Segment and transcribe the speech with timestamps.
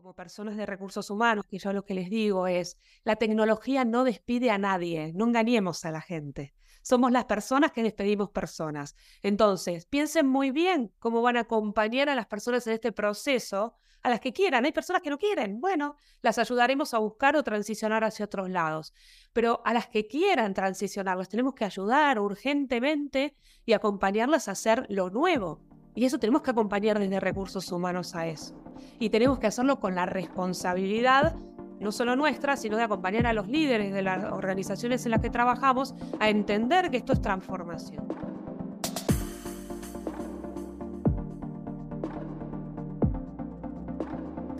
[0.00, 4.02] como personas de recursos humanos, que yo lo que les digo es, la tecnología no
[4.02, 6.54] despide a nadie, no engañemos a la gente.
[6.80, 8.96] Somos las personas que despedimos personas.
[9.22, 14.08] Entonces, piensen muy bien cómo van a acompañar a las personas en este proceso, a
[14.08, 14.64] las que quieran.
[14.64, 15.60] Hay personas que no quieren.
[15.60, 18.94] Bueno, las ayudaremos a buscar o transicionar hacia otros lados.
[19.34, 23.36] Pero a las que quieran transicionar, las tenemos que ayudar urgentemente
[23.66, 25.69] y acompañarlas a hacer lo nuevo.
[25.94, 28.54] Y eso tenemos que acompañar desde recursos humanos a eso.
[28.98, 31.34] Y tenemos que hacerlo con la responsabilidad
[31.80, 35.30] no solo nuestra, sino de acompañar a los líderes de las organizaciones en las que
[35.30, 38.06] trabajamos a entender que esto es transformación.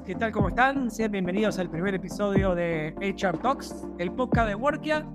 [0.07, 0.33] ¿Qué tal?
[0.33, 0.91] ¿Cómo están?
[0.91, 5.07] Sean bienvenidos al primer episodio de HR Talks, el podcast de Workia.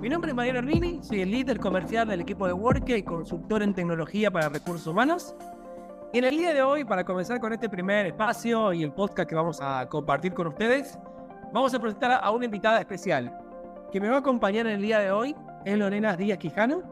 [0.00, 3.62] Mi nombre es Mariano Rini, soy el líder comercial del equipo de Workia y consultor
[3.62, 5.34] en tecnología para recursos humanos.
[6.14, 9.34] En el día de hoy, para comenzar con este primer espacio y el podcast que
[9.34, 10.96] vamos a compartir con ustedes,
[11.52, 13.36] vamos a presentar a una invitada especial
[13.90, 16.82] que me va a acompañar en el día de hoy, es Lorena Díaz Quijano.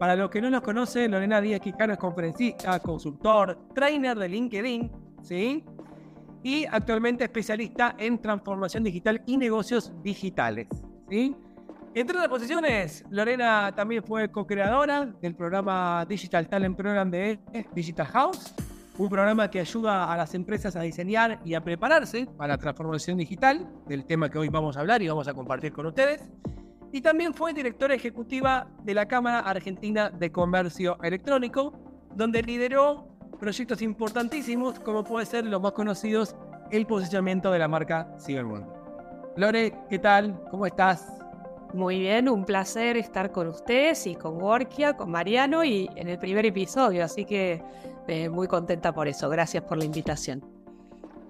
[0.00, 4.90] Para los que no nos conocen, Lorena Díaz Quijano es conferencista, consultor, trainer de LinkedIn,
[5.22, 5.64] ¿sí?
[6.42, 10.66] Y actualmente especialista en transformación digital y negocios digitales,
[11.08, 11.36] ¿sí?
[11.94, 17.40] Entre otras posiciones, Lorena también fue co-creadora del programa Digital Talent Program de
[17.74, 18.54] Digital House,
[18.98, 23.16] un programa que ayuda a las empresas a diseñar y a prepararse para la transformación
[23.16, 26.22] digital, del tema que hoy vamos a hablar y vamos a compartir con ustedes.
[26.92, 31.72] Y también fue directora ejecutiva de la Cámara Argentina de Comercio Electrónico,
[32.14, 33.08] donde lideró
[33.40, 36.36] proyectos importantísimos como puede ser los más conocidos,
[36.70, 38.66] el posicionamiento de la marca Cyberworld.
[39.36, 40.38] Lore, ¿qué tal?
[40.50, 41.27] ¿Cómo estás?
[41.74, 46.18] Muy bien, un placer estar con ustedes y con Workia, con Mariano y en el
[46.18, 47.62] primer episodio, así que
[48.06, 49.28] eh, muy contenta por eso.
[49.28, 50.42] Gracias por la invitación.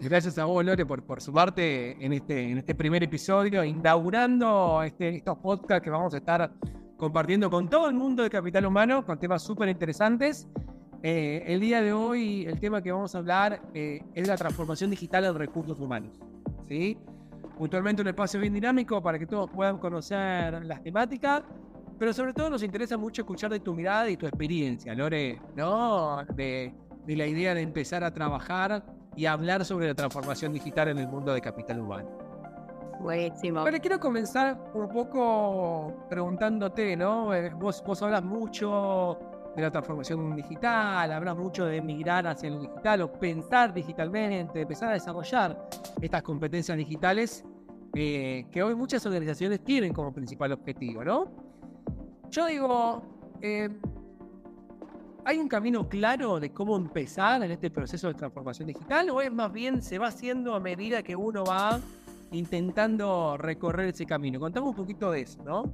[0.01, 5.17] Gracias a vos, Lore, por, por sumarte en este, en este primer episodio, inaugurando este,
[5.17, 6.53] estos podcasts que vamos a estar
[6.97, 10.47] compartiendo con todo el mundo de capital humano, con temas súper interesantes.
[11.03, 14.91] Eh, el día de hoy, el tema que vamos a hablar eh, es la transformación
[14.91, 16.17] digital en recursos humanos.
[16.69, 16.97] ¿sí?
[17.59, 21.43] Puntualmente un espacio bien dinámico para que todos puedan conocer las temáticas,
[21.99, 26.25] pero sobre todo nos interesa mucho escuchar de tu mirada y tu experiencia, Lore, ¿no?
[26.37, 26.73] De,
[27.05, 28.85] de la idea de empezar a trabajar
[29.17, 32.09] y hablar sobre la transformación digital en el mundo de capital humano.
[33.01, 33.65] Buenísimo.
[33.65, 37.35] Pero quiero comenzar un poco preguntándote, ¿no?
[37.35, 39.19] Eh, vos, vos hablas mucho
[39.59, 44.91] de la transformación digital, hablas mucho de migrar hacia lo digital o pensar digitalmente, empezar
[44.91, 45.69] a desarrollar
[46.01, 47.45] estas competencias digitales
[47.93, 51.27] eh, que hoy muchas organizaciones tienen como principal objetivo, ¿no?
[52.31, 53.03] Yo digo,
[53.43, 53.69] eh,
[55.25, 59.33] ¿hay un camino claro de cómo empezar en este proceso de transformación digital o es
[59.33, 61.81] más bien se va haciendo a medida que uno va
[62.31, 64.39] intentando recorrer ese camino?
[64.39, 65.65] Contame un poquito de eso, ¿no?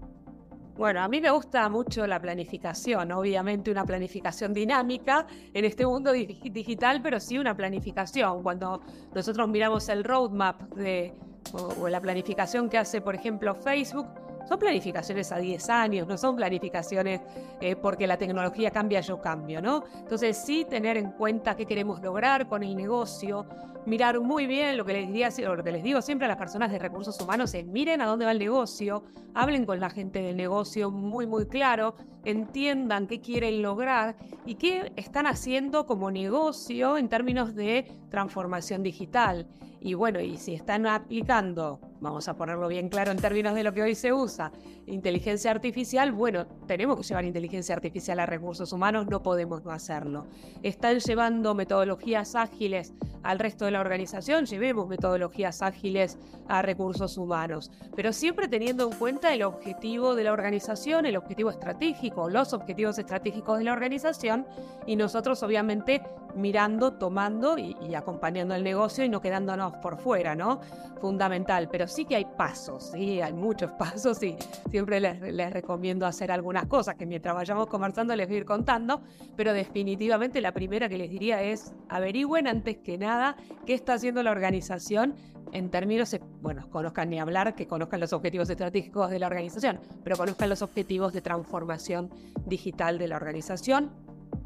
[0.76, 6.10] Bueno, a mí me gusta mucho la planificación, obviamente una planificación dinámica en este mundo
[6.10, 8.42] digital, pero sí una planificación.
[8.42, 8.80] Cuando
[9.14, 11.14] nosotros miramos el roadmap de,
[11.52, 14.08] o, la planificación que hace, por ejemplo, Facebook,
[14.48, 17.20] son planificaciones a 10 años, no son planificaciones
[17.60, 19.84] eh, porque la tecnología cambia, yo cambio, ¿no?
[19.98, 23.46] Entonces sí tener en cuenta qué queremos lograr con el negocio,
[23.86, 26.70] mirar muy bien lo que les, diría, lo que les digo siempre a las personas
[26.70, 29.04] de recursos humanos es miren a dónde va el negocio,
[29.34, 31.94] hablen con la gente del negocio muy muy claro,
[32.24, 34.16] entiendan qué quieren lograr
[34.46, 39.48] y qué están haciendo como negocio en términos de transformación digital.
[39.80, 43.74] Y bueno, y si están aplicando, vamos a ponerlo bien claro en términos de lo
[43.74, 44.52] que hoy se usa,
[44.86, 50.26] inteligencia artificial, bueno, tenemos que llevar inteligencia artificial a recursos humanos, no podemos no hacerlo.
[50.62, 56.18] Están llevando metodologías ágiles al resto de la organización, llevemos metodologías ágiles
[56.48, 61.50] a recursos humanos, pero siempre teniendo en cuenta el objetivo de la organización, el objetivo
[61.50, 64.46] estratégico, los objetivos estratégicos de la organización
[64.86, 66.02] y nosotros obviamente
[66.34, 70.60] mirando, tomando y, acompañando el negocio y no quedándonos por fuera, ¿no?
[71.00, 74.36] Fundamental, pero sí que hay pasos, sí, hay muchos pasos y
[74.74, 79.02] siempre les, recomiendo hacer algunas cosas que mientras vayamos conversando les voy a ir contando,
[79.36, 83.36] pero definitivamente la primera que les diría es averigüen antes que nada
[83.66, 85.14] qué está haciendo la organización
[85.52, 90.16] en términos, bueno, conozcan ni hablar, que conozcan los objetivos estratégicos de la organización, pero
[90.16, 92.10] conozcan los objetivos de transformación
[92.44, 93.92] digital de la organización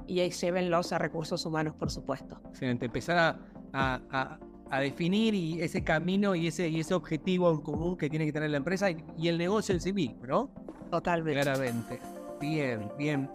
[0.06, 2.38] y ahí llévenlos a recursos humanos, por supuesto.
[2.50, 3.38] Excelente, empezar
[3.72, 4.38] a,
[4.76, 8.50] definir y ese camino y ese, y ese objetivo en común que tiene que tener
[8.50, 10.50] la empresa y, el negocio en sí mismo, ¿no?
[10.90, 11.40] Totalmente.
[11.40, 12.00] Claramente.
[12.40, 13.30] Bien, bien.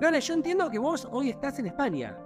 [0.00, 2.16] Lola, yo entiendo que vos hoy estás en España.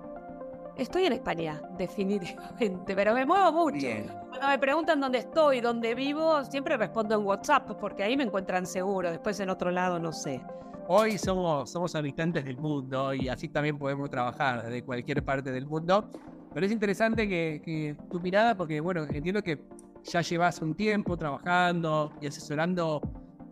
[0.76, 3.87] Estoy en España, definitivamente, pero me muevo mucho.
[3.87, 4.06] Bien.
[4.29, 8.67] Cuando me preguntan dónde estoy, dónde vivo, siempre respondo en WhatsApp, porque ahí me encuentran
[8.67, 9.11] seguro.
[9.11, 10.41] Después en otro lado no sé.
[10.88, 15.67] Hoy somos, somos habitantes del mundo y así también podemos trabajar desde cualquier parte del
[15.67, 16.11] mundo.
[16.52, 19.62] Pero es interesante que, tu mirada, porque bueno, entiendo que
[20.02, 23.00] ya llevas un tiempo trabajando y asesorando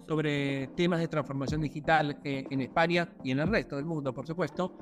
[0.08, 4.26] sobre temas de transformación digital eh, en España y en el resto del mundo, por
[4.26, 4.72] supuesto.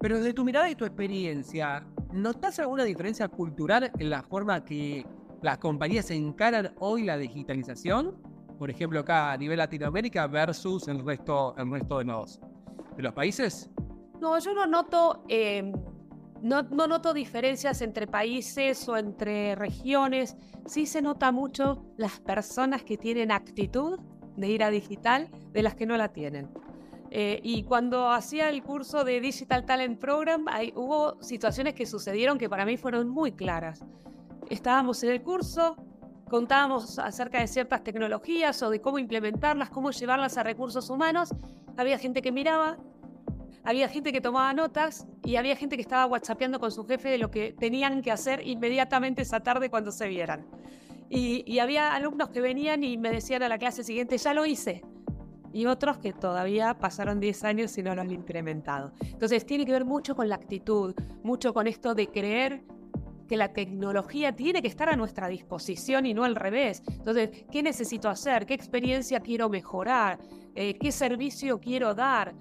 [0.00, 5.04] Pero desde tu mirada y tu experiencia, ¿notas alguna diferencia cultural en la forma que
[5.42, 8.16] las compañías encaran hoy la digitalización?
[8.58, 12.40] Por ejemplo, acá a nivel Latinoamérica versus el resto, el resto de, los,
[12.96, 13.70] de los países.
[14.20, 15.72] No, yo no noto, eh,
[16.42, 20.36] no, no, noto diferencias entre países o entre regiones.
[20.66, 23.98] Sí se nota mucho las personas que tienen actitud
[24.36, 26.48] de ir a digital de las que no la tienen.
[27.10, 32.36] Eh, y cuando hacía el curso de Digital Talent Program, hay, hubo situaciones que sucedieron
[32.36, 33.82] que para mí fueron muy claras
[34.50, 35.76] estábamos en el curso,
[36.28, 41.30] contábamos acerca de ciertas tecnologías o de cómo implementarlas, cómo llevarlas a recursos humanos.
[41.76, 42.78] Había gente que miraba,
[43.64, 47.18] había gente que tomaba notas y había gente que estaba whatsappeando con su jefe de
[47.18, 50.46] lo que tenían que hacer inmediatamente esa tarde cuando se vieran.
[51.10, 54.80] Y, había alumnos que venían y me decían a la clase siguiente, ya lo hice.
[55.52, 58.94] Y otros que todavía pasaron 10 años y no lo han implementado.
[59.02, 62.62] Entonces tiene que ver mucho con la actitud, mucho con esto de creer
[63.28, 66.82] que la tecnología tiene que estar a nuestra disposición y no al revés.
[66.88, 68.46] Entonces, ¿qué necesito hacer?
[68.46, 70.20] ¿Qué experiencia quiero mejorar?
[70.54, 72.34] Eh, ¿Qué servicio quiero dar?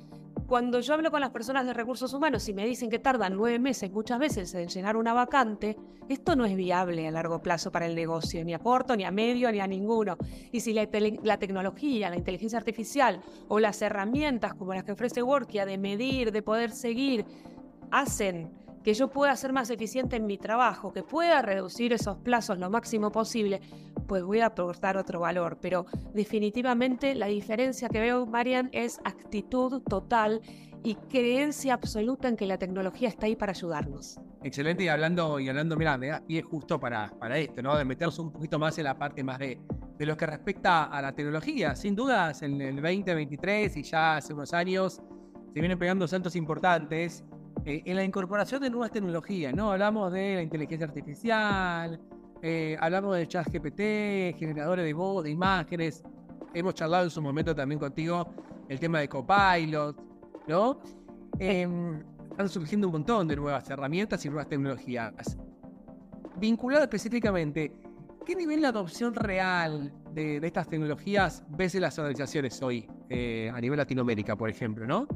[0.48, 3.60] Cuando yo hablo con las personas de recursos humanos y me dicen que tardan nueve
[3.60, 5.76] meses muchas veces en llenar una vacante,
[6.08, 9.12] esto no es viable a largo plazo para el negocio, ni a corto, ni a
[9.12, 10.16] medio, ni a ninguno.
[10.54, 15.66] Y si la, tecnología, la inteligencia artificial o las herramientas como las que ofrece Workia
[15.66, 17.26] de medir, de poder seguir,
[17.92, 18.50] hacen
[18.86, 22.70] que yo pueda ser más eficiente en mi trabajo, que pueda reducir esos plazos lo
[22.70, 23.60] máximo posible,
[24.08, 25.58] pues voy a aportar otro valor.
[25.62, 30.42] Pero definitivamente la diferencia que veo, Marian, es actitud total
[30.84, 34.20] y creencia absoluta en que la tecnología está ahí para ayudarnos.
[34.44, 37.76] Excelente, y hablando, y hablando, mira, y es justo para, para esto, ¿no?
[37.76, 39.60] De meternos un poquito más en la parte más de,
[39.98, 41.76] de lo que respecta a la tecnología.
[41.76, 45.02] Sin dudas, en el 2023 y ya hace unos años
[45.54, 47.26] se vienen pegando saltos importantes
[47.66, 49.72] eh, en la incorporación de nuevas tecnologías, ¿no?
[49.72, 52.00] Hablamos de la inteligencia artificial,
[52.42, 56.04] eh, hablamos de chat GPT, generadores de voz, de imágenes.
[56.54, 58.28] Hemos charlado en su momento también contigo
[58.70, 59.98] el tema de Copilot,
[60.48, 60.80] ¿no?
[61.40, 65.38] Em, están surgiendo un montón de nuevas herramientas y nuevas tecnologías.
[66.40, 67.72] Vinculado específicamente,
[68.26, 73.60] ¿qué nivel de adopción real de, estas tecnologías ves en las organizaciones hoy, eh, a
[73.60, 75.08] nivel Latinoamérica, por ejemplo, ¿no?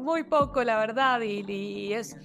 [0.00, 2.16] muy poco, la verdad, y, es,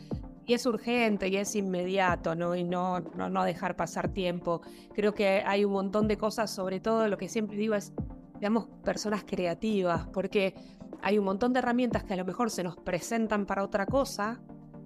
[0.45, 2.55] y es urgente y es inmediato, ¿no?
[2.55, 4.61] Y no, no, no, dejar pasar tiempo.
[4.93, 7.93] Creo que hay un montón de cosas, sobre todo lo que siempre digo es,
[8.35, 10.53] digamos, personas creativas, porque
[11.01, 14.39] hay un montón de herramientas que a lo mejor se nos presentan para otra cosa,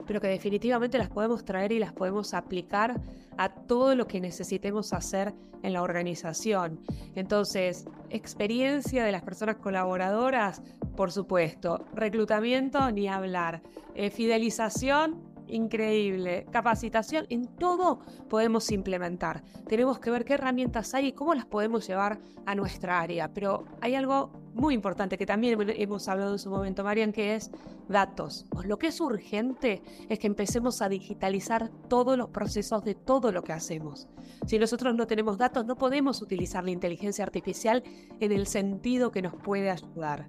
[0.07, 2.99] pero que definitivamente las podemos traer y las podemos aplicar
[3.37, 6.81] a todo lo que necesitemos hacer en la organización.
[7.15, 10.61] Entonces, experiencia de las personas colaboradoras,
[10.95, 11.85] por supuesto.
[11.93, 13.61] Reclutamiento, ni hablar.
[13.95, 16.45] Eh, fidelización, increíble.
[16.51, 17.99] Capacitación, en todo
[18.29, 19.43] podemos implementar.
[19.67, 23.33] Tenemos que ver qué herramientas hay y cómo las podemos llevar a nuestra área.
[23.33, 27.51] Pero hay algo muy importante que también hemos hablado en su momento, Marian, que es
[27.87, 28.45] datos.
[28.49, 33.31] Pues lo que es urgente es que empecemos a digitalizar todos los procesos de todo
[33.31, 34.07] lo que hacemos.
[34.45, 37.83] Si nosotros no tenemos datos, no podemos utilizar la inteligencia artificial
[38.19, 40.27] en el sentido que nos puede ayudar.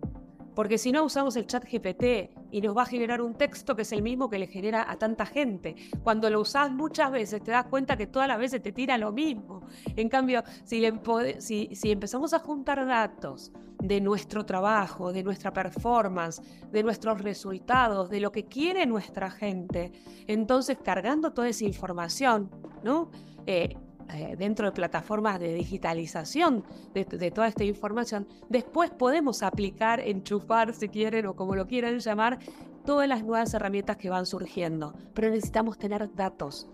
[0.60, 3.80] Porque si no usamos el chat GPT y nos va a generar un texto que
[3.80, 5.74] es el mismo que le genera a tanta gente.
[6.02, 9.10] Cuando lo usás muchas veces te das cuenta que todas las veces te tira lo
[9.10, 9.62] mismo.
[9.96, 17.22] En cambio, si, empezamos a juntar datos de nuestro trabajo, de nuestra performance, de nuestros
[17.22, 19.92] resultados, de lo que quiere nuestra gente,
[20.26, 22.50] entonces cargando toda esa información,
[22.84, 23.10] ¿no?
[23.46, 23.78] Eh,
[24.14, 26.64] eh, dentro de plataformas de digitalización
[26.94, 32.38] de, toda esta información, después podemos aplicar, enchufar, si quieren, o como lo quieran llamar,
[32.84, 34.94] todas las nuevas herramientas que van surgiendo.
[35.14, 36.68] Pero necesitamos tener datos.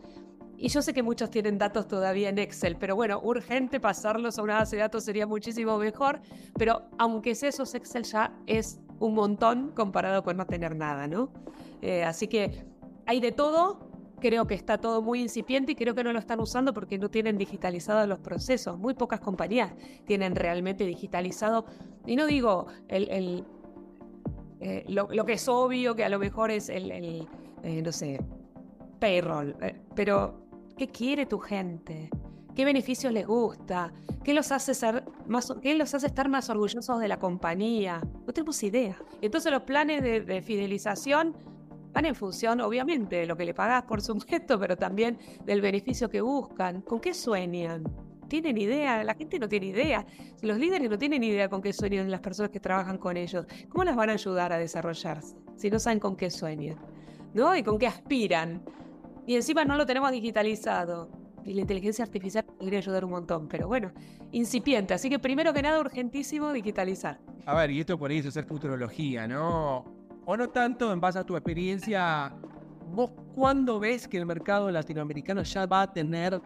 [0.59, 4.43] Y yo sé que muchos tienen datos todavía en Excel, pero bueno, urgente pasarlos a
[4.43, 6.21] una base de datos sería muchísimo mejor.
[6.59, 11.31] Pero aunque sea esos Excel ya es un montón comparado con no tener nada, ¿no?
[11.83, 12.65] Eh, así que
[13.07, 13.86] hay de todo,
[14.21, 17.11] creo que está todo muy incipiente y creo que no lo están usando porque no
[17.11, 18.79] tienen digitalizados los procesos.
[18.79, 19.73] Muy pocas compañías
[20.07, 21.67] tienen realmente digitalizado.
[22.07, 23.45] Y no digo el,
[24.61, 28.21] eh, lo, que es obvio, que a lo mejor es el, eh, no sé,
[28.99, 30.47] payroll, eh, pero
[30.77, 32.11] ¿Qué quiere tu gente?
[32.55, 33.95] ¿Qué beneficios les gusta?
[34.23, 38.03] ¿Qué los hace, ser más, qué los hace estar más orgullosos de la compañía?
[38.27, 38.99] No tenemos idea.
[39.23, 41.35] Entonces los planes de fidelización
[41.97, 46.11] van en función, obviamente, de lo que le pagás, por supuesto, pero también del beneficio
[46.11, 46.83] que buscan.
[46.83, 47.85] ¿Con qué sueñan?
[48.29, 49.03] ¿Tienen idea?
[49.03, 50.05] La gente no tiene idea.
[50.43, 53.47] Los líderes no tienen idea con qué sueñan las personas que trabajan con ellos.
[53.71, 56.77] ¿Cómo las van a ayudar a desarrollarse si no saben con qué sueñan?
[57.33, 57.57] ¿No?
[57.57, 58.63] Y con qué aspiran.
[59.27, 61.09] Y encima no lo tenemos digitalizado.
[61.47, 63.91] Y la inteligencia artificial podría ayudar un montón, pero bueno,
[64.33, 64.93] incipiente.
[64.93, 67.21] Así que primero que nada, urgentísimo digitalizar.
[67.47, 69.96] A ver, y esto por eso es hacer futurología, ¿no?
[70.29, 72.35] O no tanto en base a tu experiencia.
[72.89, 76.41] ¿Vos cuándo ves que el mercado latinoamericano ya va a tener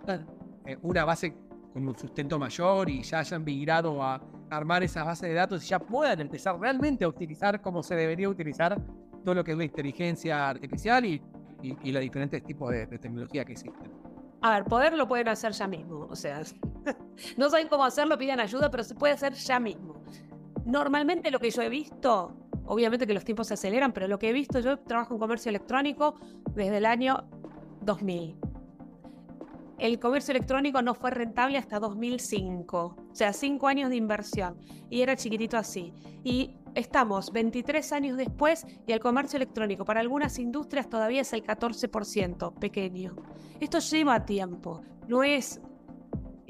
[0.67, 1.35] eh, una base
[1.73, 4.21] con un sustento mayor y ya hayan migrado a
[4.51, 8.29] armar esa base de datos y ya puedan empezar realmente a utilizar como se debería
[8.29, 8.79] utilizar
[9.25, 11.23] todo lo que es la inteligencia artificial y,
[11.63, 13.91] y, los diferentes tipos de, de, tecnología que existen.
[14.43, 16.07] A ver, poder lo pueden hacer ya mismo.
[16.11, 16.43] O sea,
[17.37, 20.03] no saben cómo hacerlo, pidan ayuda, pero se puede hacer ya mismo.
[20.65, 22.35] Normalmente lo que yo he visto,
[22.71, 25.51] obviamente que los tiempos se aceleran, pero lo que he visto, yo trabajo en comercio
[25.51, 26.15] electrónico
[26.55, 27.25] desde el año
[27.83, 28.37] 2000
[29.81, 34.59] el comercio electrónico no fue rentable hasta 2005, o sea, cinco años de inversión,
[34.91, 35.95] y era chiquitito así.
[36.23, 41.43] Y estamos 23 años después y el comercio electrónico para algunas industrias todavía es el
[41.43, 43.17] 14%, pequeño.
[43.59, 45.63] Esto lleva tiempo, no es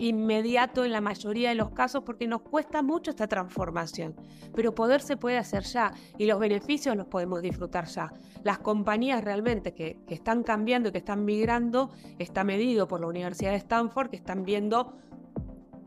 [0.00, 4.16] inmediato en la mayoría de los casos porque nos cuesta mucho esta transformación.
[4.54, 8.12] Pero poder se puede hacer ya y los beneficios los podemos disfrutar ya.
[8.42, 13.50] Las compañías realmente que, están cambiando y que están migrando está medido por la Universidad
[13.50, 14.94] de Stanford que están viendo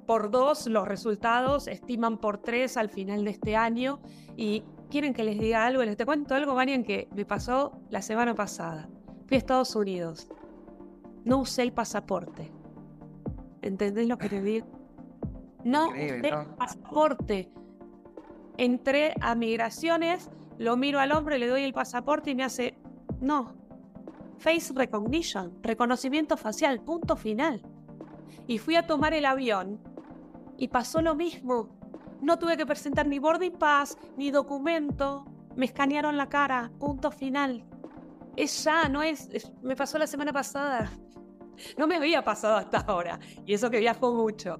[0.05, 3.99] por dos los resultados, estiman por tres al final de este año
[4.37, 8.01] y quieren que les diga algo, les te cuento algo, Marian, que me pasó la
[8.01, 8.89] semana pasada.
[9.27, 10.27] Fui a Estados Unidos,
[11.23, 12.51] no usé el pasaporte
[13.63, 14.67] ¿Entendés lo que te digo?
[15.63, 15.89] No,
[16.57, 17.49] pasaporte.
[18.57, 22.75] Entré a migraciones, lo miro al hombre, le doy el pasaporte y me hace,
[23.21, 23.55] no,
[24.37, 27.63] face recognition, reconocimiento facial, punto final.
[28.47, 29.79] Y fui a tomar el avión
[30.57, 31.69] y pasó lo mismo.
[32.21, 35.25] No tuve que presentar ni boarding pass, ni documento.
[35.55, 37.63] Me escanearon la cara, punto final.
[38.35, 39.29] Es ya, no es
[39.61, 40.91] me pasó la semana pasada.
[41.77, 43.19] No me había pasado hasta ahora.
[43.45, 44.59] Y eso que viajó mucho.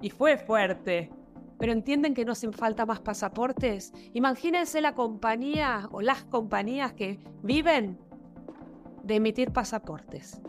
[0.00, 1.10] Y fue fuerte.
[1.58, 3.92] Pero entienden que no hacen falta más pasaportes.
[4.12, 7.98] Imagínense la compañía o las compañías que viven
[9.02, 10.40] de emitir pasaportes.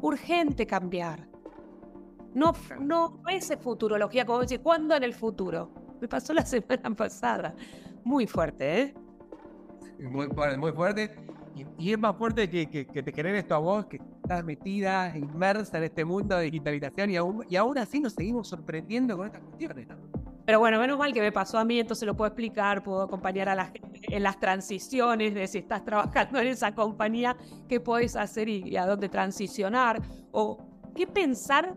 [0.00, 1.28] Urgente cambiar.
[2.34, 5.70] No, no es futurología, como decir, ¿cuándo en el futuro?
[6.00, 7.54] Me pasó la semana pasada.
[8.04, 8.94] Muy fuerte, ¿eh?
[10.00, 10.28] Muy,
[10.58, 11.14] muy fuerte.
[11.78, 15.78] Y, es más fuerte que, que, te querer esto a vos, que estás metida, inmersa
[15.78, 17.10] en este mundo de digitalización
[17.48, 19.88] y aún, así nos seguimos sorprendiendo con estas cuestiones.
[20.44, 23.48] Pero bueno, menos mal que me pasó a mí, entonces lo puedo explicar, puedo acompañar
[23.48, 28.16] a la gente en las transiciones de si estás trabajando en esa compañía, qué puedes
[28.16, 30.58] hacer y, y a dónde transicionar, o
[30.94, 31.74] qué pensar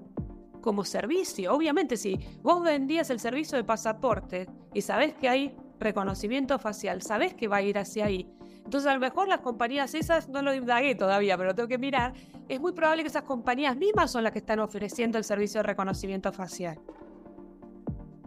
[0.60, 1.53] como servicio.
[1.53, 7.34] Obviamente, si vos vendías el servicio de pasaporte y sabés que hay reconocimiento facial, sabés
[7.34, 8.29] que va a ir hacia ahí,
[8.72, 12.13] entonces, a lo mejor las compañías esas, no lo indagué todavía, pero tengo que mirar,
[12.48, 15.63] es muy probable que esas compañías mismas son las que están ofreciendo el servicio de
[15.63, 16.80] reconocimiento facial.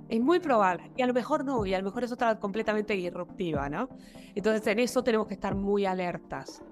[0.06, 0.92] Es muy probable.
[0.98, 3.88] Y a lo mejor no, y a lo mejor es otra completamente disruptiva, ¿no?
[4.34, 6.62] Entonces, en eso tenemos que estar muy alertas.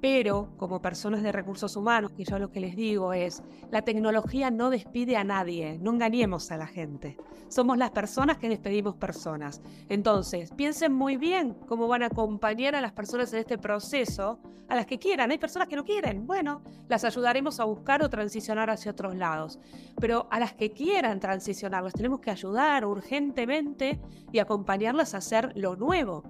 [0.00, 4.50] Pero como personas de recursos humanos, que yo lo que les digo es, la tecnología
[4.50, 7.16] no despide a nadie, no engañemos a la gente.
[7.48, 9.60] Somos las personas que despedimos personas.
[9.88, 14.38] Entonces, piensen muy bien cómo van a acompañar a las personas en este proceso,
[14.68, 15.32] a las que quieran.
[15.32, 19.58] Hay personas que no quieren, bueno, las ayudaremos a buscar o transicionar hacia otros lados.
[20.00, 23.98] Pero a las que quieran transicionar, las tenemos que ayudar urgentemente
[24.30, 26.22] y acompañarlas a hacer lo nuevo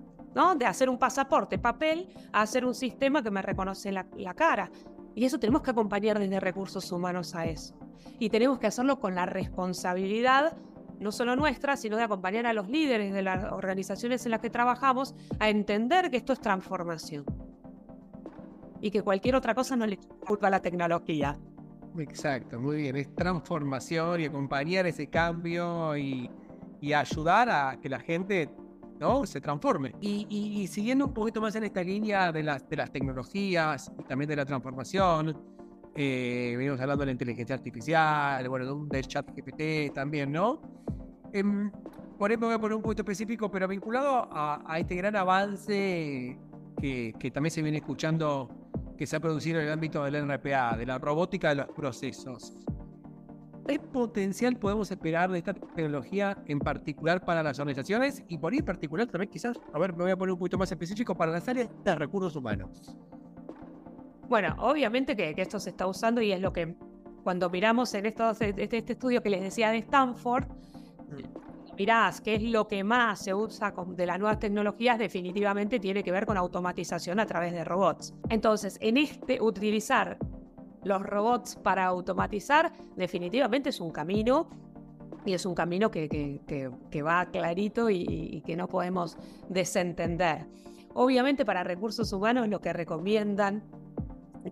[0.56, 4.70] de hacer un pasaporte papel a hacer un sistema que me reconoce la, cara.
[5.14, 7.74] Y eso tenemos que acompañar desde recursos humanos a eso.
[8.20, 10.56] Y tenemos que hacerlo con la responsabilidad,
[11.00, 14.50] no solo nuestra, sino de acompañar a los líderes de las organizaciones en las que
[14.50, 17.24] trabajamos a entender que esto es transformación.
[18.80, 21.36] Y que cualquier otra cosa no le culpa a la tecnología.
[21.98, 22.94] Exacto, muy bien.
[22.94, 26.30] Es transformación y acompañar ese cambio y,
[26.80, 28.48] y ayudar a que la gente
[28.98, 29.26] ¿no?
[29.26, 29.94] se transforme.
[30.00, 34.28] Y, siguiendo un poquito más en esta línea de las, de las tecnologías y también
[34.28, 35.36] de la transformación,
[35.94, 40.60] eh, venimos hablando de la inteligencia artificial, bueno, del chat GPT también, ¿no?
[41.32, 41.70] Em,
[42.18, 46.38] por ejemplo, voy a poner un punto específico, pero vinculado a, este gran avance
[46.80, 48.48] que, que, también se viene escuchando
[48.96, 52.54] que se ha producido en el ámbito del RPA, de la robótica de los procesos.
[53.68, 58.60] ¿Qué potencial podemos esperar de esta tecnología en particular para las organizaciones y por ahí
[58.60, 61.32] en particular también quizás, a ver, me voy a poner un poquito más específico para
[61.32, 62.96] las áreas de recursos humanos?
[64.26, 66.76] Bueno, obviamente que, esto se está usando y es lo que
[67.22, 71.74] cuando miramos en estos, este, este estudio que les decía de Stanford, mm.
[71.76, 76.10] mirás qué es lo que más se usa de las nuevas tecnologías, definitivamente tiene que
[76.10, 78.14] ver con automatización a través de robots.
[78.30, 80.16] Entonces, en este, utilizar
[80.84, 84.48] los robots para automatizar definitivamente es un camino
[85.24, 86.40] y es un camino que,
[87.04, 89.16] va clarito y, que no podemos
[89.48, 90.46] desentender.
[90.94, 93.62] Obviamente para recursos humanos lo que recomiendan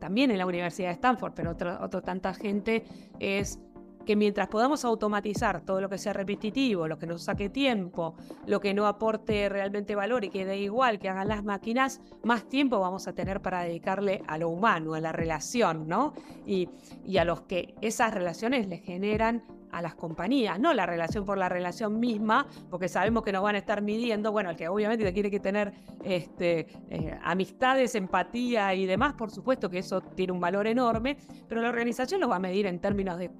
[0.01, 2.85] también en la Universidad de Stanford, pero otra tanta gente
[3.19, 3.59] es
[4.07, 8.15] que mientras podamos automatizar todo lo que sea repetitivo, lo que nos saque tiempo,
[8.47, 12.49] lo que no aporte realmente valor y que dé igual que hagan las máquinas, más
[12.49, 16.15] tiempo vamos a tener para dedicarle a lo humano, a la relación, ¿no?
[16.47, 16.71] Y,
[17.05, 19.43] y a los que esas relaciones le generan
[19.77, 23.57] a las compañías, no la relación por la relación misma, porque sabemos que nos van
[23.57, 25.73] a estar midiendo, bueno, el que obviamente tiene que tener
[26.03, 31.61] este, eh, amistades, empatía y demás, por supuesto que eso tiene un valor enorme, pero
[31.61, 33.31] la organización lo va a medir en términos de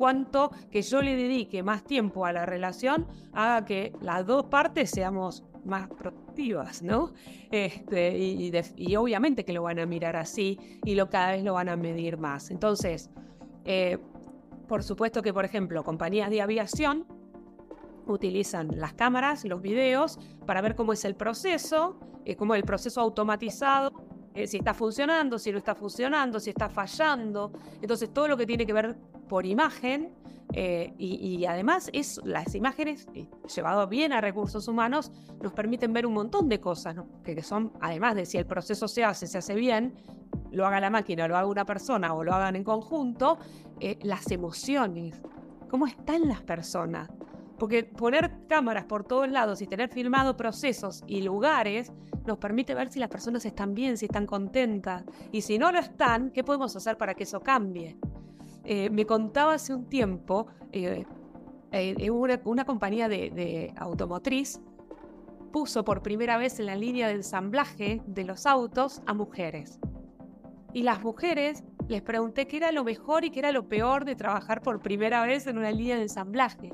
[0.00, 4.88] cuánto que yo le dedique más tiempo a la relación haga que las dos partes
[4.88, 7.12] seamos más productivas, ¿no?
[7.50, 11.68] Este, y, obviamente que lo van a mirar así y lo cada vez lo van
[11.68, 12.50] a medir más.
[12.50, 13.10] Entonces,
[13.66, 13.98] eh,
[14.66, 17.04] por supuesto que, por ejemplo, compañías de aviación
[18.06, 22.64] utilizan las cámaras, los videos, para ver cómo es el proceso, eh, cómo es el
[22.64, 23.92] proceso automatizado
[24.42, 27.52] eh, si está funcionando, si no está funcionando, si está fallando.
[27.80, 28.96] Entonces, todo lo que tiene que ver
[29.28, 30.12] por imagen
[30.52, 36.06] eh, y, además es, las imágenes, eh, llevado bien a recursos humanos, nos permiten ver
[36.06, 39.54] un montón de cosas, que, son, además de si el proceso se hace, se hace
[39.54, 39.94] bien,
[40.50, 43.38] lo haga la máquina, lo haga una persona o lo hagan en conjunto,
[44.02, 45.20] las emociones,
[45.68, 47.08] cómo están las personas.
[47.60, 51.92] Porque poner cámaras por todos lados y tener filmado procesos y lugares
[52.24, 55.04] nos permite ver si las personas están bien, si están contentas.
[55.30, 57.98] Y si no lo están, ¿qué podemos hacer para que eso cambie?
[58.64, 61.04] Eh, me contaba hace un tiempo eh,
[61.72, 64.58] eh, una, compañía de, automotriz
[65.52, 69.78] puso por primera vez en la línea de ensamblaje de los autos a mujeres.
[70.72, 74.14] Y las mujeres les pregunté qué era lo mejor y qué era lo peor de
[74.14, 76.72] trabajar por primera vez en una línea de ensamblaje.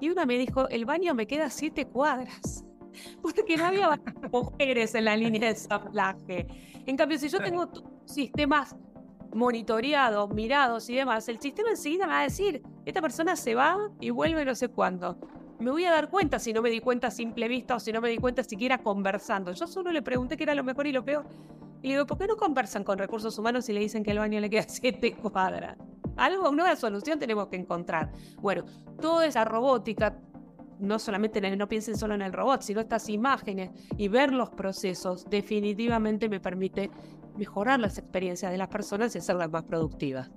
[0.00, 2.64] Y una me dijo, el baño me queda siete cuadras.
[3.22, 4.00] Porque no había
[4.32, 6.46] mujeres en la línea de ensamblaje.
[6.86, 7.68] En cambio, si yo tengo
[8.04, 8.76] sistemas
[9.34, 13.90] monitoreados, mirados y demás, el sistema enseguida me va a decir, esta persona se va
[14.00, 15.18] y vuelve no sé cuándo.
[15.58, 17.92] Me voy a dar cuenta si no me di cuenta a simple vista o si
[17.92, 19.52] no me di cuenta siquiera conversando.
[19.52, 21.26] Yo solo le pregunté qué era lo mejor y lo peor.
[21.82, 24.18] Y le digo, ¿por qué no conversan con recursos humanos y le dicen que el
[24.18, 25.76] baño le queda siete cuadras?
[26.18, 28.12] Algo, una solución tenemos que encontrar.
[28.40, 28.64] Bueno,
[29.00, 30.18] toda esa robótica,
[30.80, 35.28] no solamente no piensen solo en el robot, sino estas imágenes y ver los procesos,
[35.30, 36.90] definitivamente me permite
[37.36, 40.30] mejorar las experiencias de las personas y hacerlas más productivas.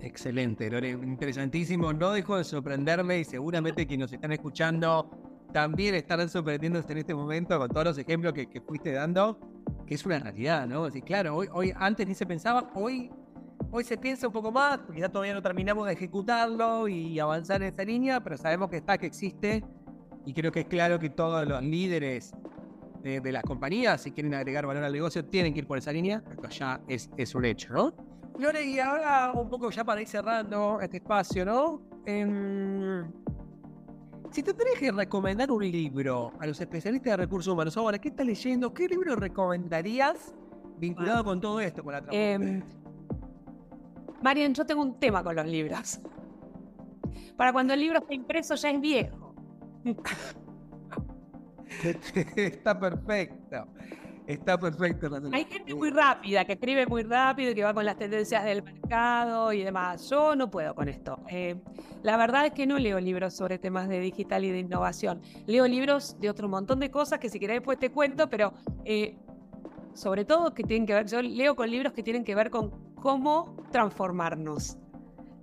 [0.00, 1.92] Excelente, Lore, interesantísimo.
[1.92, 5.10] No dejo de sorprenderme y seguramente quienes nos están escuchando
[5.52, 9.38] también estarán sorprendiéndose en este momento con todos los ejemplos que, fuiste dando,
[9.86, 10.84] que es una realidad, ¿no?
[10.84, 13.10] Así, claro, hoy, hoy antes ni se pensaba, hoy
[13.76, 17.60] Hoy se piensa un poco más, porque ya todavía no terminamos de ejecutarlo y avanzar
[17.60, 19.64] en esa línea, pero sabemos que está, que existe,
[20.24, 22.32] y creo que es claro que todos los líderes
[23.02, 26.22] de, las compañías, si quieren agregar valor al negocio, tienen que ir por esa línea,
[26.30, 27.92] esto ya es, es un hecho, ¿no?
[28.38, 31.82] Lore, y ahora un poco ya para ir cerrando este espacio, ¿no?
[32.06, 33.04] Em,
[34.30, 38.10] si te tenés que recomendar un libro a los especialistas de recursos humanos, ahora, ¿qué
[38.10, 38.72] estás leyendo?
[38.72, 40.32] ¿Qué libro recomendarías
[40.78, 42.62] vinculado con todo esto, con la eh,
[44.24, 46.00] Marian, yo tengo un tema con los libros.
[47.36, 49.34] Para cuando el libro está impreso ya es viejo.
[52.34, 53.66] está perfecto.
[54.26, 55.10] Está perfecto.
[55.30, 58.62] Hay gente muy rápida, que escribe muy rápido y que va con las tendencias del
[58.62, 60.08] mercado y demás.
[60.08, 61.20] Yo no puedo con esto.
[61.28, 61.56] Eh,
[62.02, 65.20] la verdad es que no leo libros sobre temas de digital y de innovación.
[65.44, 68.54] Leo libros de otro montón de cosas que si querés después te cuento, pero
[68.86, 69.18] eh,
[69.92, 72.93] sobre todo que tienen que ver, yo leo con libros que tienen que ver con
[73.04, 74.78] cómo transformarnos.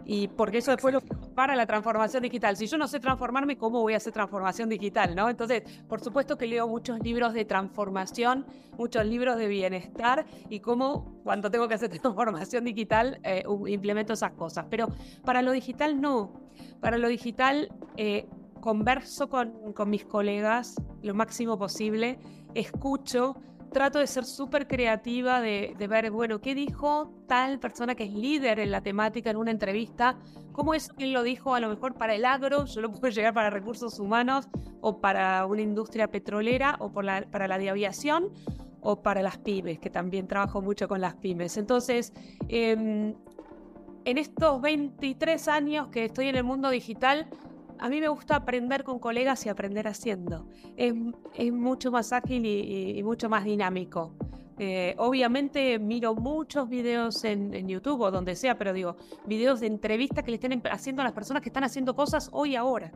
[0.03, 1.01] Y porque eso después lo
[1.35, 2.57] para la transformación digital.
[2.57, 5.15] Si yo no sé transformarme, ¿cómo voy a hacer transformación digital?
[5.15, 5.29] ¿no?
[5.29, 8.47] Entonces, por supuesto que leo muchos libros de transformación,
[8.79, 14.31] muchos libros de bienestar y cómo cuando tengo que hacer transformación digital eh, implemento esas
[14.31, 14.65] cosas.
[14.67, 14.87] Pero
[15.23, 16.33] para lo digital no.
[16.79, 18.27] Para lo digital eh,
[18.59, 22.17] converso con, con mis colegas lo máximo posible,
[22.55, 23.35] escucho,
[23.71, 28.59] trato de ser súper creativa, de, ver, bueno, ¿qué dijo tal persona que es líder
[28.59, 30.17] en la temática en una entrevista?
[30.51, 32.65] ¿Cómo es que él lo dijo a lo mejor para el agro?
[32.65, 34.47] Yo lo puedo llegar para recursos humanos
[34.81, 38.29] o para una industria petrolera o para la de aviación
[38.81, 41.55] o para las pymes, que también trabajo mucho con las pymes.
[41.57, 42.13] Entonces,
[42.49, 43.13] em,
[44.05, 47.27] en estos 23 años que estoy en el mundo digital,
[47.81, 50.47] a mí me gusta aprender con colegas y aprender haciendo.
[50.77, 50.93] Es,
[51.51, 54.13] mucho más ágil y, mucho más dinámico.
[54.59, 60.23] Eh, obviamente miro muchos videos en, YouTube o donde sea, pero digo, videos de entrevistas
[60.23, 62.91] que le estén haciendo a las personas que están haciendo cosas hoy ahora.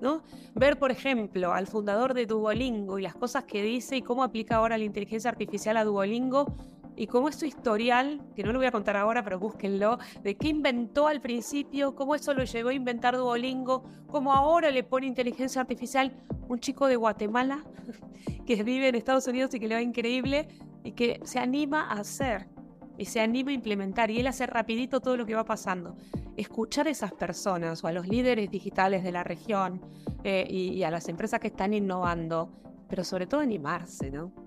[0.00, 0.24] ¿no?
[0.56, 4.56] Ver, por ejemplo, al fundador de Duolingo y las cosas que dice y cómo aplica
[4.56, 6.52] ahora la inteligencia artificial a Duolingo
[6.96, 10.36] y cómo es su historial, que no lo voy a contar ahora, pero búsquenlo, de
[10.36, 15.06] qué inventó al principio, cómo eso lo llevó a inventar Duolingo, cómo ahora le pone
[15.06, 16.12] inteligencia artificial
[16.48, 17.64] un chico de Guatemala
[18.46, 20.48] que vive en Estados Unidos y que le va increíble
[20.82, 22.48] y que se anima a hacer
[22.96, 25.96] y se anima a implementar y él hace rapidito todo lo que va pasando.
[26.36, 29.80] Escuchar a esas personas o a los líderes digitales de la región
[30.22, 32.52] eh, y, y a las empresas que están innovando,
[32.88, 34.43] pero sobre todo animarse, ¿no?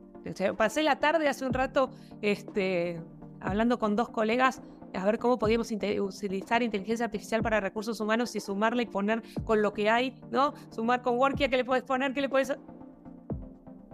[0.57, 3.01] Pasé la tarde hace un rato este,
[3.39, 4.61] hablando con dos colegas
[4.93, 9.61] a ver cómo podíamos utilizar inteligencia artificial para recursos humanos y sumarle y poner con
[9.61, 10.53] lo que hay, ¿no?
[10.71, 12.13] Sumar con Workia, ¿qué le puedes poner?
[12.13, 12.55] ¿Qué le puedes...?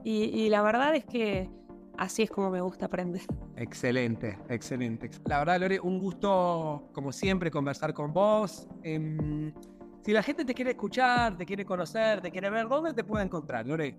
[0.04, 1.50] Y, y la verdad es que
[1.98, 3.22] así es como me gusta aprender.
[3.56, 5.10] Excelente, excelente.
[5.26, 8.68] La verdad, Lore, un gusto, como siempre, conversar con vos.
[8.82, 9.54] Em,
[10.02, 13.24] si la gente te quiere escuchar, te quiere conocer, te quiere ver, ¿dónde te puede
[13.24, 13.96] encontrar, Lore?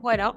[0.00, 0.36] Bueno,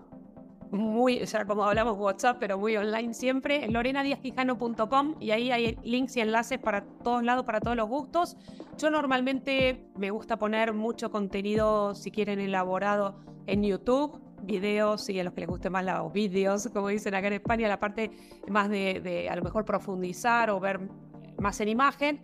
[0.72, 6.18] muy, o sea, como hablamos WhatsApp, pero muy online siempre, lorenadiazquijano.com y ahí hay links
[6.18, 8.38] y enlaces para todos lados, para todos los gustos.
[8.78, 15.24] Yo normalmente me gusta poner mucho contenido, si quieren, elaborado en YouTube, videos y a
[15.24, 18.12] los que les guste más los vídeos, como dicen acá en España, la parte
[18.48, 20.80] más de, de a lo mejor profundizar o ver
[21.40, 22.22] más en imagen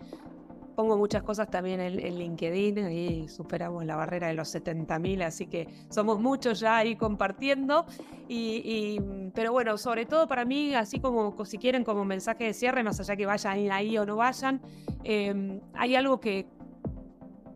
[0.76, 5.68] pongo muchas cosas también en, LinkedIn y superamos la barrera de los 70.000, así que
[5.90, 7.86] somos muchos ya ahí compartiendo.
[8.28, 9.00] Y,
[9.34, 13.00] pero bueno, sobre todo para mí, así como si quieren como mensaje de cierre, más
[13.00, 14.62] allá que vayan ahí o no vayan,
[15.04, 16.48] em, hay algo que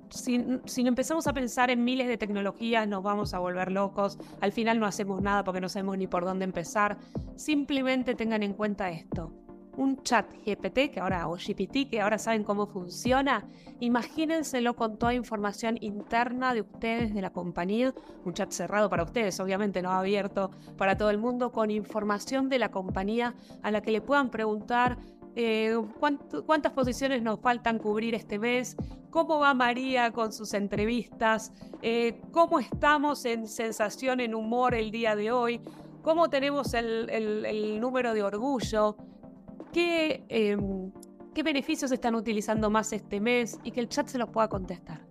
[0.10, 4.18] si, si, empezamos a pensar en miles de tecnologías, nos vamos a volver locos.
[4.42, 6.98] Al final no hacemos nada porque no sabemos ni por dónde empezar.
[7.36, 9.32] Simplemente tengan en cuenta esto
[9.80, 13.46] un chat GPT, que ahora, o GPT, que ahora saben cómo funciona,
[13.80, 17.94] imagínenselo con toda información interna de ustedes, de la compañía,
[18.26, 22.60] un chat cerrado para ustedes, obviamente no abierto para todo el mundo, con información de
[22.60, 24.98] la compañía a la que le puedan preguntar
[25.38, 25.80] eh,
[26.46, 28.76] cuántas posiciones nos faltan cubrir este mes,
[29.10, 35.16] cómo va María con sus entrevistas, eh, cómo estamos en sensación, en humor el día
[35.16, 35.62] de hoy,
[36.02, 38.98] cómo tenemos el número de orgullo,
[39.74, 40.92] Em,
[41.34, 45.06] qué, beneficios están utilizando más este mes y que el chat se los pueda contestar.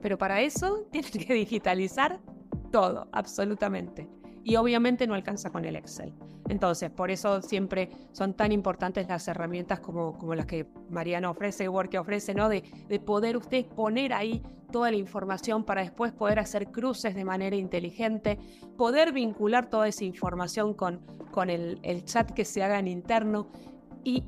[0.00, 2.20] Pero para eso tienen que digitalizar
[2.70, 4.08] todo, absolutamente.
[4.46, 6.14] Y obviamente no alcanza con el Excel.
[6.48, 11.68] Entonces, por eso siempre son tan importantes las herramientas como, como las que Mariana ofrece,
[11.68, 12.48] Work ofrece, ¿no?
[12.48, 17.24] De, de poder usted poner ahí toda la información para después poder hacer cruces de
[17.24, 18.38] manera inteligente,
[18.76, 21.00] poder vincular toda esa información con,
[21.32, 23.48] con el, el chat que se haga en interno
[24.04, 24.22] y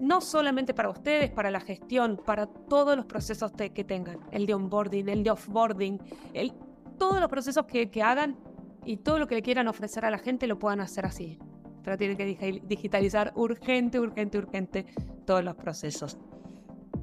[0.00, 4.54] no solamente para ustedes, para la gestión, para todos los procesos que tengan, el de
[4.54, 6.00] onboarding, el de offboarding,
[6.32, 6.52] el,
[6.98, 8.36] todos los procesos que, que hagan
[8.84, 11.38] y todo lo que le quieran ofrecer a la gente lo puedan hacer así.
[11.82, 14.86] Pero tienen que digitalizar urgente, urgente, urgente
[15.26, 16.18] todos los procesos.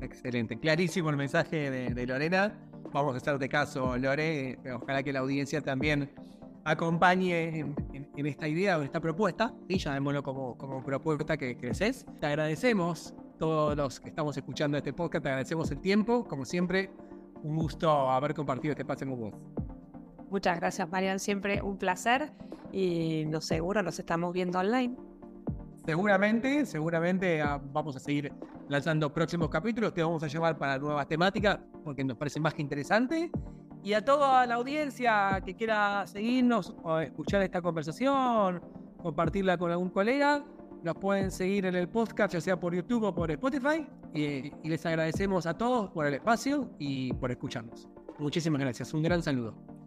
[0.02, 2.58] Excelente, clarísimo el mensaje de, de Lorena.
[2.91, 4.58] Vamos a hacer de caso, Lore.
[4.74, 6.10] Ojalá que la audiencia también
[6.63, 12.06] acompañe en, esta idea o en esta propuesta, y llamémoslo como, como propuesta que creces.
[12.20, 16.91] Te agradecemos, todos los que estamos escuchando este podcast, te agradecemos el tiempo, como siempre,
[17.44, 19.34] un gusto haber compartido este espacio con vos.
[20.32, 22.32] Muchas gracias, Marian, siempre un placer
[22.72, 24.96] y nos seguro nos estamos viendo online.
[25.86, 28.32] Seguramente, seguramente ah, vamos a seguir
[28.70, 32.62] lanzando próximos capítulos, te vamos a llevar para nuevas temáticas porque nos parece más que
[32.62, 33.30] interesante
[33.84, 38.62] y a toda la audiencia que quiera seguirnos o escuchar esta conversación,
[39.04, 40.46] compartirla con algún colega,
[40.82, 43.86] nos pueden seguir en el podcast, ya sea por YouTube o por Spotify.
[44.13, 47.89] Y les agradecemos a todos por el espacio y por escucharnos.
[48.17, 48.94] Muchísimas gracias.
[48.94, 49.81] Un gran saludo.